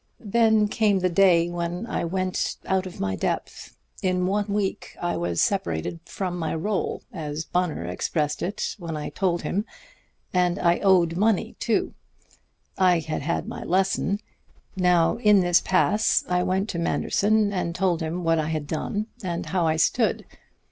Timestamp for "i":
1.85-2.05, 4.99-5.15, 8.97-9.09, 10.57-10.79, 12.79-12.97, 16.27-16.41, 18.39-18.47, 19.67-19.75